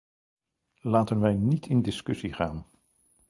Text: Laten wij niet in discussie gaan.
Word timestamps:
Laten 0.81 1.19
wij 1.19 1.33
niet 1.33 1.65
in 1.67 1.81
discussie 1.81 2.33
gaan. 2.33 2.65